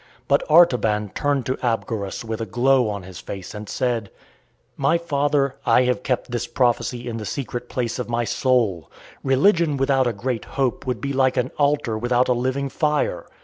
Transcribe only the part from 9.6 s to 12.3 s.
without a great hope would be like an altar without